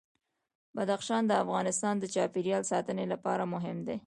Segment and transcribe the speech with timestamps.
[0.77, 3.97] بدخشان د افغانستان د چاپیریال ساتنې لپاره مهم دي.